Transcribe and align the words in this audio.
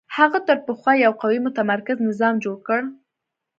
هغه 0.17 0.39
تر 0.47 0.57
پخوا 0.65 0.91
یو 1.05 1.13
قوي 1.21 1.39
متمرکز 1.47 1.97
نظام 2.09 2.35
جوړ 2.43 2.57
کړ 2.67 2.81